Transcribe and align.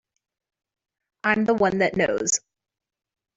I'm 1.23 1.45
the 1.45 1.53
one 1.53 1.77
that 1.77 1.95
knows. 1.95 2.39